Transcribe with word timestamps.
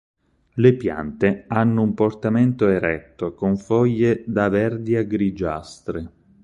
Le 0.55 0.75
piante 0.77 1.43
hanno 1.47 1.83
un 1.83 1.93
portamento 1.93 2.67
eretto 2.67 3.35
con 3.35 3.55
foglie 3.59 4.23
da 4.25 4.49
verdi 4.49 4.95
a 4.95 5.03
grigiastre. 5.03 6.11